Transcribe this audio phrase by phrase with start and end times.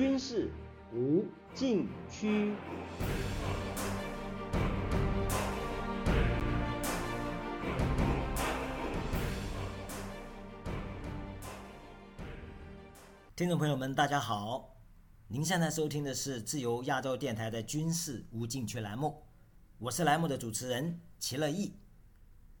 [0.00, 0.50] 军事
[0.94, 2.54] 无禁区。
[13.36, 14.74] 听众朋友们，大家好，
[15.28, 19.22] 您现在收听的是自由亚洲电台的军事无禁区栏目，
[19.76, 21.74] 我是栏目的主持人齐乐意。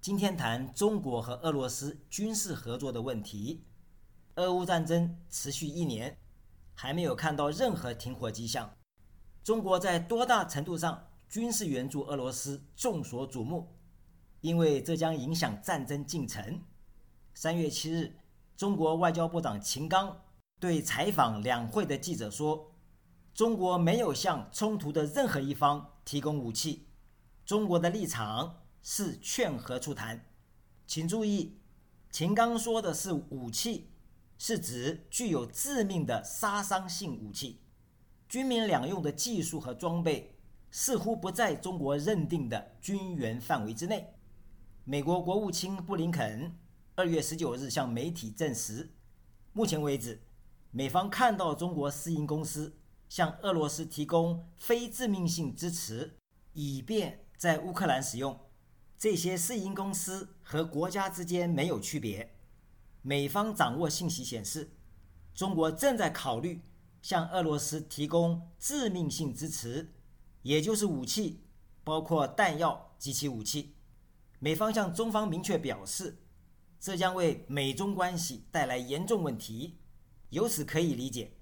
[0.02, 3.64] 今天谈中国和俄罗斯军事合作的问题。
[4.34, 6.18] 俄乌战争持续一年，
[6.80, 8.74] 还没有看到任何停火迹象。
[9.44, 13.76] 中国在多大程度上军事援助俄罗斯众所瞩目，
[14.40, 16.62] 因为这将影响战争进程。
[17.34, 18.16] 三月七日，
[18.56, 20.22] 中国外交部长秦刚
[20.58, 22.72] 对采访两会的记者说
[23.34, 26.86] ：“中国没有向冲突的任何一方提供武器，
[27.44, 30.24] 中国的立场。”是劝和促谈，
[30.86, 31.58] 请注意，
[32.10, 33.90] 秦刚说的是武器，
[34.42, 37.60] 是指具有致命的杀伤性武器，
[38.26, 40.34] 军民两用的技术和装备
[40.70, 44.14] 似乎不在中国认定的军援范围之内。
[44.84, 46.56] 美国国务卿布林肯
[46.94, 48.88] 二月十九日向媒体证实，
[49.52, 50.22] 目前为止，
[50.70, 52.78] 美方看到中国私营公司
[53.10, 56.16] 向俄罗斯提供非致命性支持，
[56.54, 58.40] 以便在乌克兰使用。
[58.96, 62.39] 这些私营公司和国家之间没有区别。
[63.02, 64.70] 美方掌握信息显示，
[65.34, 66.62] 中国正在考虑
[67.00, 69.92] 向俄罗斯提供致命性支持，
[70.42, 71.44] 也就是武器，
[71.82, 73.74] 包括弹药及其武器。
[74.38, 76.22] 美方向中方明确表示，
[76.78, 79.78] 这将为美中关系带来严重问题。
[80.30, 81.32] 由此可以理解，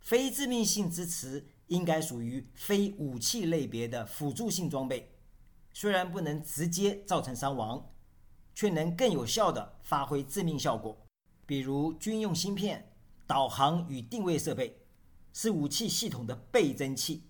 [0.00, 5.12] 非致命性支持应该属于非武器类别的辅助性装备。
[5.72, 7.92] 虽然不能直接造成伤亡，
[8.56, 10.98] 却能更有效地发挥致命效果。
[11.46, 12.92] 比如军用芯片、
[13.24, 14.76] 导航与定位设备，
[15.32, 17.22] 是武器系统的倍增器，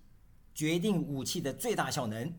[0.54, 2.32] 决定武器的最大效能。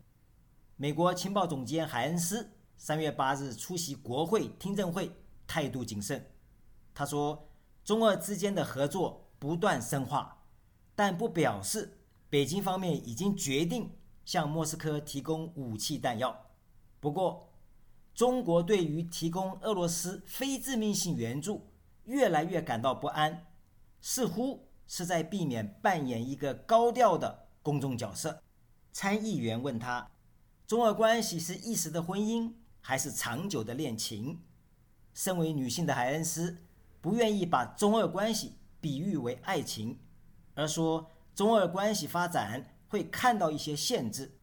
[0.78, 5.12] 美国情报总监海恩斯三月八日出席国会听证会，
[5.46, 6.32] 态度谨慎。
[6.96, 7.48] 他说
[7.86, 10.46] ：“中俄之间的合作不断深化，
[10.96, 12.00] 但不表示
[12.30, 13.92] 北京方面已经决定。”
[14.28, 16.50] 向莫斯科提供武器弹药，
[17.00, 17.47] 不过，
[18.18, 21.68] 中国对于提供俄罗斯非致命性援助
[22.06, 23.46] 越来越感到不安，
[24.02, 28.42] 似乎是在避免扮演一个高调的公众角色。
[28.92, 30.10] 参议员问他
[30.66, 32.52] ：“中俄关系是一时的婚姻，
[32.82, 34.42] 还是长久的恋情？”
[35.14, 36.58] 身为女性的海恩斯
[37.00, 40.00] 不愿意把中俄关系比喻为爱情，
[40.56, 42.74] 而说中俄关系发展。
[42.90, 44.40] 会看到一些限制，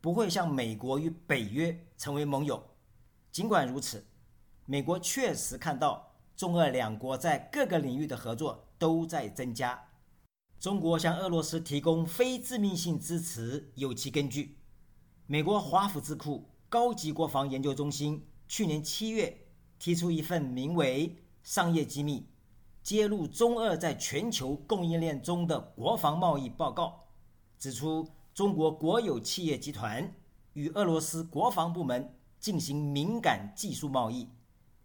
[0.00, 2.64] 不会像美国与北约成为盟友。
[3.30, 4.06] 尽管如此，
[4.64, 9.88] 美国确实看到中俄两国在各个领域的合作都在增加。
[10.60, 14.58] 中国向俄罗斯提供非致命性支持有其根据。
[15.26, 19.46] 美国华府智库高级国防研究中心去年七月
[19.78, 21.10] 提出一份名为
[21.42, 22.26] 《商业机密：
[22.82, 27.04] 揭露中俄在全球供应链中的国防贸易》报告。
[27.58, 30.14] 指出，中国国有企业集团
[30.54, 34.28] 与俄罗斯国防部门进行敏感技术贸易，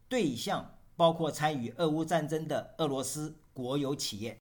[0.07, 4.39] 对象包括参与俄乌战争的俄罗斯国有企业。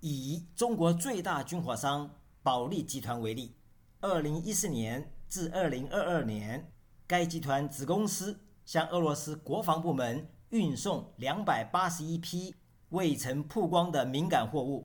[0.00, 2.10] 以中国最大军火商
[2.42, 3.54] 保利集团为例，
[4.00, 6.72] 二零一四年至二零二二年，
[7.06, 12.54] 该集团子公司向俄罗斯国防部门运送两百八十一批
[12.90, 14.84] 未曾曝光的敏感货物，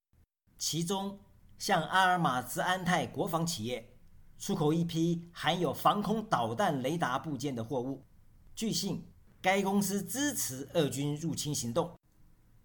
[0.58, 1.20] 其中。
[1.58, 3.95] 向阿尔马兹安泰国防企业
[4.38, 8.04] 出口一批含有防空导弹雷达部件的货物。
[8.54, 9.04] 据信，
[9.42, 11.98] 该公司支持俄军入侵行动。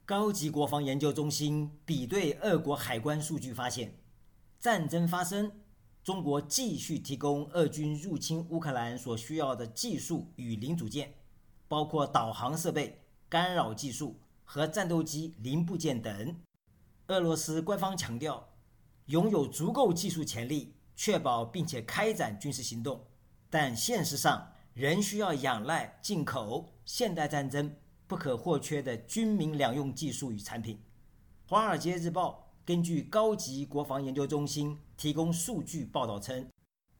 [0.04, 3.97] 高级国防研究中心比对俄国海关数据发现，
[4.59, 5.53] 战争发生，
[6.03, 11.14] 中国继续提供俄军入侵乌克兰所需要的技术与零组件，
[11.68, 16.36] 包括导航设备、干扰技术和战斗机零部件等。
[17.06, 18.48] 俄罗斯官方强调。
[19.06, 23.06] 拥有足够技术潜力，确保并且开展军事行动，
[23.48, 27.74] 但现实上仍需要仰赖进口现代战争
[28.06, 30.76] 不可或缺的军民两用技术与产品。
[31.48, 36.47] 《华尔街日报》根据高级国防研究中心提供数据报道称，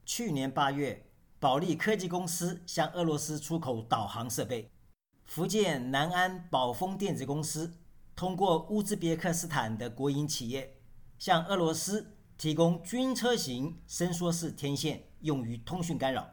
[0.03, 1.05] 去年八月，
[1.39, 4.65] 保利科技公司向俄罗斯出口导航设备；
[5.25, 7.71] 福建南安宝丰电子公司
[8.15, 10.77] 通过乌兹别克斯坦的国营企业。
[11.19, 16.27] 向俄罗斯提供军车型伸缩式天线，用于通讯干扰。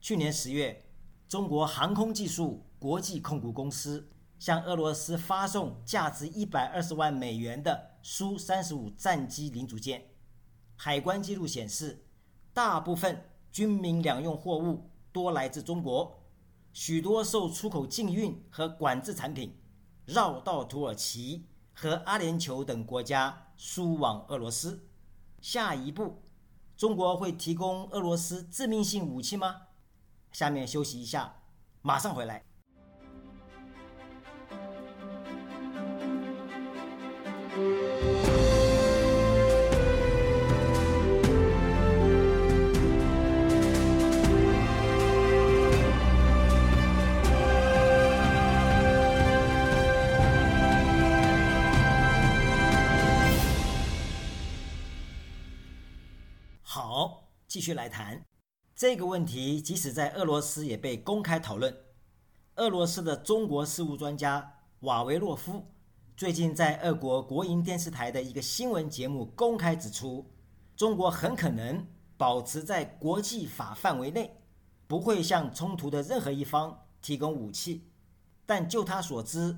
[0.00, 0.86] 去年十月，
[1.28, 4.08] 中国航空技术国际控股公司
[4.38, 10.06] 向俄罗斯发送价值一百二十万美元的苏三十五战机零组件。
[10.76, 12.06] 海关记录显示，
[12.54, 16.22] 大部分军民两用货物多来自中国，
[16.72, 19.54] 许多受出口禁运和管制产品
[20.06, 21.44] 绕道土耳其
[21.74, 24.88] 和阿联酋等国家输往俄罗斯。
[25.44, 26.22] 下一步，
[26.74, 29.60] 中国会提供俄罗斯致命性武器吗？
[30.32, 31.42] 下面休息一下，
[31.82, 32.42] 马上回来。
[57.64, 58.22] 续来谈
[58.74, 59.62] 这个问题。
[59.62, 61.74] 即使在俄罗斯也被公开讨论。
[62.56, 65.66] 俄罗斯的中国事务专家瓦维洛夫
[66.14, 70.30] 最近在俄国国营电视台的一个新闻节目公开指出，
[70.76, 71.84] 中国很可能
[72.18, 74.36] 保持在国际法范围内，
[74.86, 77.88] 不会向冲突的任何一方提供武器。
[78.46, 79.56] 但就他所知，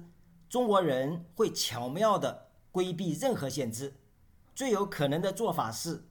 [0.49, 3.95] 中国人会巧妙地规避任何限制。
[4.55, 6.09] 最有可能的做法是。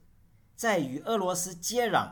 [0.56, 2.08] 在与俄罗斯接壤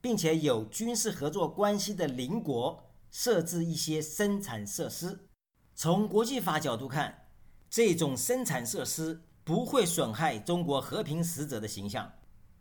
[0.00, 5.28] 并且有军事合作关系的邻国设置一些生产设施。
[5.74, 7.28] 从国际法角度看，
[7.70, 12.12] 这种生产设施不会损害中国和平使者的形象。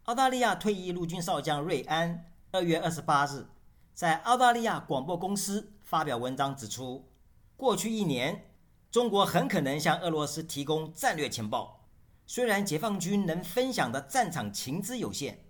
[0.03, 3.47] 澳大利亚退役陆军少将瑞安二月二十八日
[3.93, 7.09] 在澳大利亚广播公司发表文章指出，
[7.55, 8.51] 过去一年，
[8.91, 11.82] 中国很可能向俄罗斯提供战略情报。
[12.25, 15.45] 虽然解放军能分享的战场情资有限，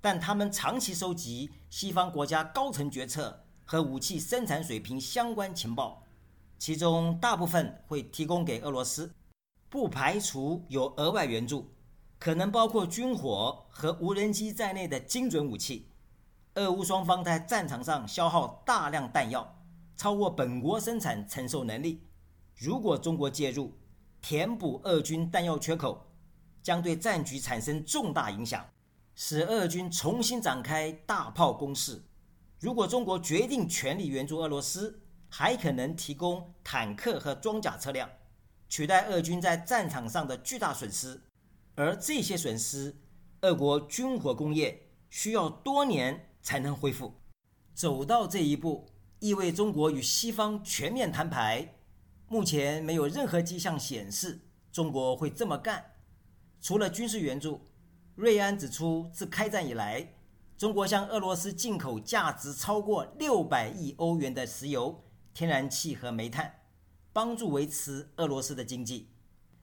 [0.00, 6.02] 但他们长期收集西方国家高层决策和武器生产水平相关情报，
[6.58, 9.12] 其中大部分会提供给俄罗斯，
[9.68, 11.72] 不排除有额外援助，
[12.18, 15.88] 可能包括军火和无人机在内的精准武器。
[16.54, 19.56] 俄乌双方在战场上消耗大量弹药，
[19.96, 22.02] 超过本国生产承受能力。
[22.56, 23.72] 如果中国介入，
[24.20, 26.06] 填补俄军弹药缺口。
[26.62, 28.68] 将对战局产生重大影响，
[29.14, 32.02] 使俄军重新展开大炮攻势。
[32.58, 38.08] 如果中国决定全力援助俄罗斯，还可能提供坦克和装甲车辆，
[38.68, 41.20] 取代俄军在战场上的巨大损失。
[41.76, 42.94] 而这些损失，
[43.40, 47.14] 俄国军火工业需要多年才能恢复。
[47.74, 48.86] 走到这一步，
[49.20, 51.76] 意味中国与西方全面摊牌。
[52.28, 54.40] 目前没有任何迹象显示
[54.70, 55.84] 中国会这么干。
[56.60, 57.60] 除了军事援助，
[58.16, 60.14] 瑞安指出，自开战以来，
[60.58, 65.02] 中国向俄罗斯进口价值超过六百亿欧元的石油、
[65.32, 66.54] 天然气和煤炭，
[67.14, 69.08] 帮助维持俄罗斯的经济。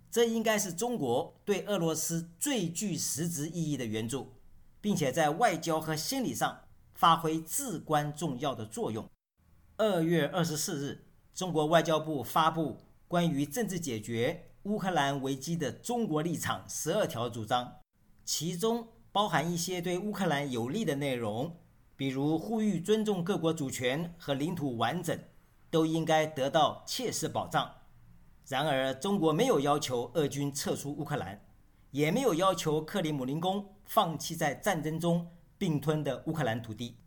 [0.10, 4.34] 这应该是中国对俄罗斯最具实质意义的援助，
[4.82, 6.62] 并且在外交和心理上
[6.96, 9.08] 发挥至关重要的作用。
[9.76, 11.06] 二月二十四日，
[11.36, 14.46] 中国外交部发布关于政治解决。
[14.68, 17.78] 乌克兰危机的中国立场十二条主张，
[18.26, 21.58] 其中包含一些对乌克兰有利的内容，
[21.96, 25.18] 比如呼吁尊重各国主权和领土完整，
[25.70, 27.72] 都应该得到切实保障。
[28.46, 31.42] 然而，中国没有要求俄军撤出乌克兰，
[31.92, 35.26] 也没有要求克里姆林宫放弃在战争中
[35.58, 36.98] 并吞的乌克兰土地。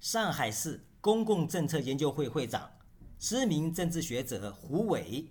[0.00, 2.70] 上海市公共政策研究会会长、
[3.18, 5.30] 知名政治学者胡伟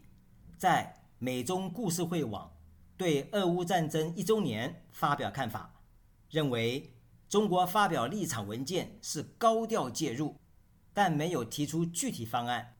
[0.59, 1.00] 在。
[1.23, 2.57] 美中故事会网
[2.97, 5.79] 对俄乌战争一周年发表看法，
[6.31, 6.95] 认为
[7.29, 10.35] 中国发表立场文件是高调介入，
[10.95, 12.73] 但没有提出具体方案，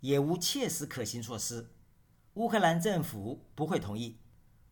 [0.00, 1.74] 也无切实可行措施。
[2.32, 4.20] 乌克兰政府不会同意。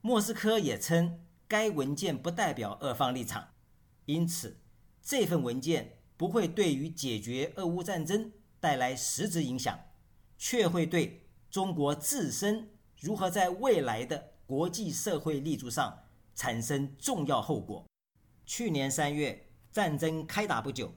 [0.00, 3.50] 莫斯科也称该文件不代表俄方立场，
[4.06, 4.62] 因此
[5.02, 9.78] 这份文件不会对于解决俄乌战争带来实质影响，
[10.38, 12.70] 却会对中国自身。
[13.00, 15.99] 如何在未来的国际社会立足上
[16.35, 17.87] 产生重要后果？
[18.45, 20.92] 去年三月，战争开打不久，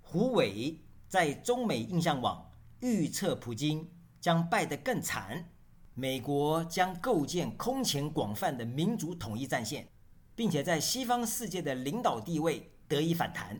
[0.00, 0.78] 胡伟
[1.08, 3.90] 在中美印象网预测普京
[4.20, 5.50] 将败得更惨，
[5.94, 9.88] 美国将构建空前广泛的民族统一战线，
[10.36, 13.58] 并且在西方世界的领导地位得以反弹。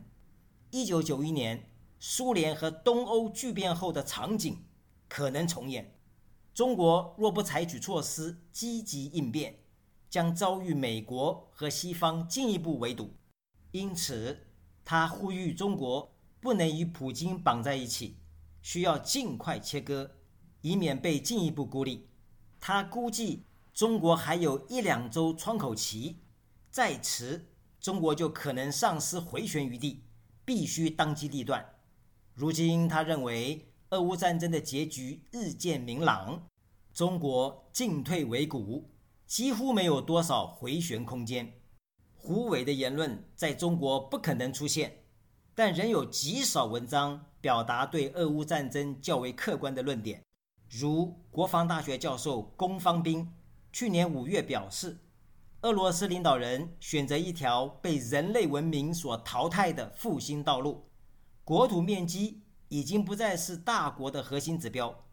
[0.71, 1.69] 一九九一年
[1.99, 4.65] 苏联和东欧巨变后的场景
[5.09, 5.97] 可能重演。
[6.53, 9.61] 中国若不采取措施积极应变，
[10.09, 13.15] 将遭遇美国和西方进一步围堵。
[13.71, 14.49] 因此，
[14.85, 18.17] 他呼吁中国不能与普京绑在一起，
[18.61, 20.17] 需要尽快切割，
[20.61, 22.09] 以免被进一步孤立。
[22.59, 26.17] 他估计，中国还有一两周窗口期，
[26.71, 27.47] 再迟，
[27.81, 30.03] 中国就可能丧失回旋余地，
[30.45, 31.65] 必须当机立断。
[32.35, 36.47] 如今，他认为俄乌战争的结局日渐明朗，
[36.95, 38.89] 中国进退维谷，
[39.27, 41.53] 几乎没有多少回旋空间。
[42.15, 45.03] 胡伟的言论在中国不可能出现，
[45.57, 50.23] 但仍有极少文章表达对俄乌战争较为客观的论点，
[50.69, 53.29] 如国防大学教授龚方斌
[53.73, 54.99] 去年五月表示，
[55.63, 60.89] 俄罗斯领导人选择一条被人类文明所淘汰的复兴道路，
[61.43, 62.40] 国土面积
[62.71, 65.05] 已经不再是大国的核心指标，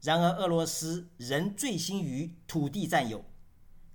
[0.00, 3.24] 然而俄罗斯仍醉心于土地占有，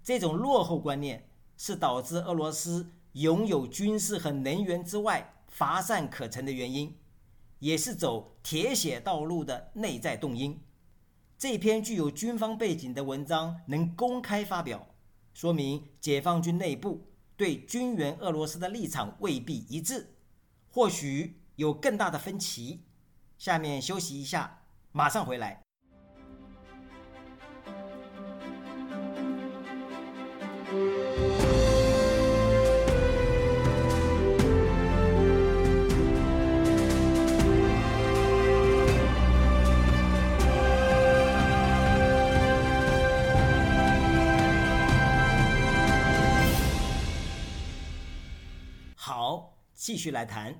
[0.03, 1.29] 这种落后观念。
[1.55, 6.97] 是导致俄罗斯拥有军事和能源之外乏善可陈的原因，
[7.59, 10.59] 也是走铁血道路的内在动因。
[11.37, 14.87] 这篇具有军方背景的文章能公开发表，
[15.33, 20.15] 说明解放军内部对军援俄罗斯的立场未必一致，
[20.69, 22.81] 或许有更大的分歧。
[23.37, 24.61] 下面休息一下，
[24.91, 25.59] 马上回来。
[48.95, 50.55] 好继续来谈，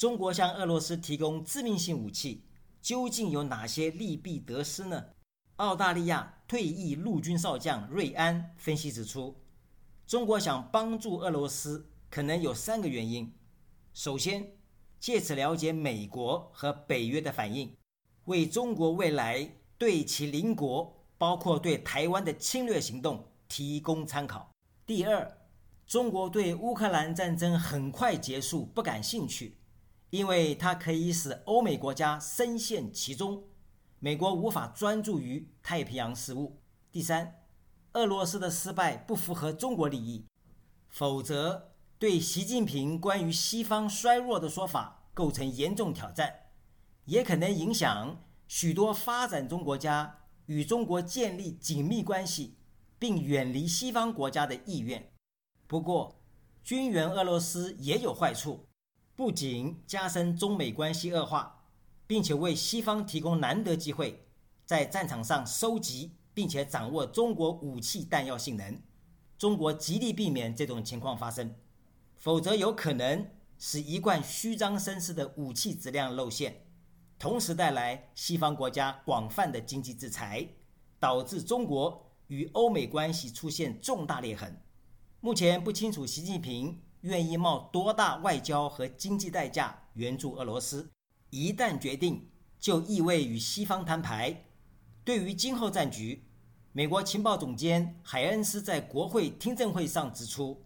[0.00, 2.42] 中国向俄罗斯提供致命性武器，
[2.80, 5.04] 究竟有哪些利弊得失呢？
[5.56, 9.36] 澳大利亚退役陆军少将瑞安分析指出，
[10.06, 13.30] 中国想帮助俄罗斯，可能有三个原因：
[13.92, 14.52] 首先，
[14.98, 17.76] 借此了解美国和北约的反应，
[18.24, 24.50] 为中国未来对其邻国，包括对台湾的侵略行动提供参考；
[24.86, 25.30] 第二，
[25.86, 29.58] 中国对乌克兰战争很快结束不感兴趣，
[30.10, 33.44] 因为它可以使欧美国家深陷其中，
[33.98, 36.60] 美国无法专注于太平洋事务。
[36.90, 37.40] 第三，
[37.92, 40.26] 俄罗斯的失败不符合中国利益，
[40.88, 46.34] 否则对习近平关于西方衰弱的说法构成严重挑战，
[47.04, 52.56] 也可能影响许多发展中国家与中国建立紧密关系，
[52.98, 55.12] 并远离西方国家的意愿。
[55.68, 56.20] 不过，
[56.64, 58.66] 军援俄罗斯也有坏处，
[59.20, 61.66] 不仅加深中美关系恶化，
[62.06, 64.24] 并且为西方提供难得机会，
[64.64, 68.80] 在战场上收集并且掌握中国武器弹药性能。
[69.36, 71.54] 中国极力避免这种情况发生，
[72.16, 76.64] 否则有可能使一贯虚张声势的武器质量露馅，
[77.18, 80.48] 同时带来西方国家广泛的经济制裁，
[80.98, 84.62] 导致中国与欧美关系出现重大裂痕。
[85.20, 90.90] 目前不清楚习近平愿意冒多大外交和经济代价援助俄罗斯。
[91.30, 94.44] 一旦决定，就意味与西方摊牌。
[95.04, 96.24] 对于今后战局，
[96.72, 100.62] 美国情报总监海恩斯在国会听证会上指出，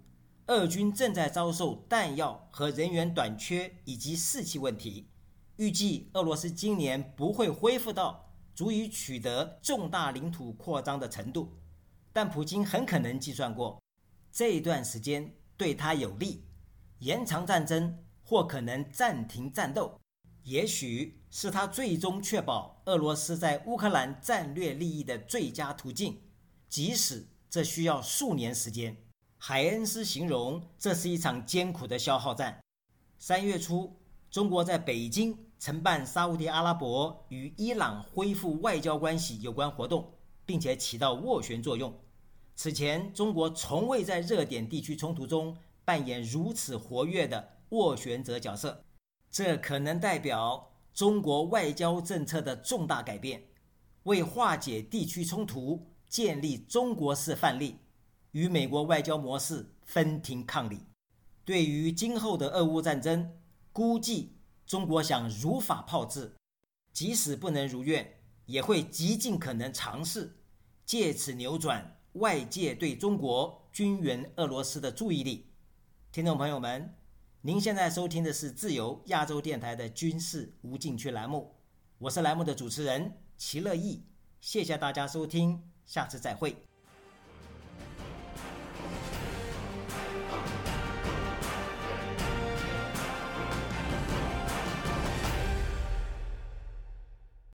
[0.46, 5.08] 俄军正在遭受弹药和人员短缺以及士气问题。
[5.56, 11.52] 预计俄罗斯今年不会恢复到足以取得重大领土扩张的程度，
[12.12, 13.80] 但普京很可能计算过。
[14.32, 16.44] 这一段时间对他有利，
[16.98, 20.00] 延长战争或可能暂停战斗，
[20.42, 26.20] 也许是他最终确保俄罗斯在乌克兰战略利益的最佳途径，
[26.68, 28.96] 即使这需要数年时间。
[29.38, 32.60] 海恩斯形容这是一场艰苦的消耗战。
[33.18, 40.12] 三月初，中国在北京承办沙地阿拉伯与伊朗恢复外交关系有关活动，
[40.44, 41.94] 并且起到斡旋作用。
[42.56, 48.84] 此前，中国从未在热点地区冲突中扮演如此活跃的斡旋者角色，
[49.30, 53.42] 这可能代表中国外交政策的重大改变，
[54.04, 57.80] 为化解地区冲突建立中国式范例，
[58.30, 60.80] 与美国外交模式分庭抗礼。
[61.44, 63.36] 对于今后的俄乌战争，
[63.72, 66.32] 估计中国想如法炮制，
[66.92, 70.36] 即使不能如愿，也会极尽可能尝试
[70.86, 72.00] 借此扭转。
[72.14, 75.46] 外界对中国军援俄罗斯的注意力，
[76.12, 76.94] 听众朋友们，
[77.40, 81.56] 您现在收听的是自由亚洲电台的军事无禁区栏目，
[81.98, 84.04] 我是栏目的主持人齐乐意，
[84.40, 86.56] 谢谢大家收听，下次再会。